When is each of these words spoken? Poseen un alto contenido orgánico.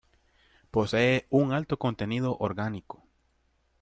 Poseen 0.71 1.27
un 1.29 1.53
alto 1.53 1.77
contenido 1.77 2.35
orgánico. 2.39 3.03